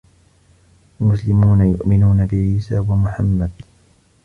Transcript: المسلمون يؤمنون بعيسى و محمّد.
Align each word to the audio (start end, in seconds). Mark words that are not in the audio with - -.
المسلمون 1.01 1.61
يؤمنون 1.61 2.25
بعيسى 2.25 2.79
و 2.79 2.95
محمّد. 2.95 3.51